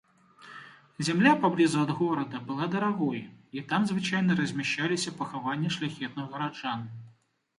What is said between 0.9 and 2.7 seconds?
Зямля паблізу ад горада была